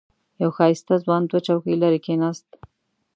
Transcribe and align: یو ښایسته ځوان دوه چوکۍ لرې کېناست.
یو 0.41 0.49
ښایسته 0.57 0.95
ځوان 1.03 1.21
دوه 1.25 1.39
چوکۍ 1.47 1.75
لرې 1.81 1.99
کېناست. 2.05 2.47